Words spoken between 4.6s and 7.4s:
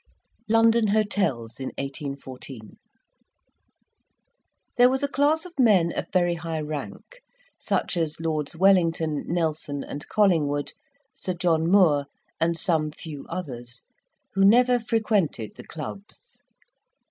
There was a class of men, of very high rank,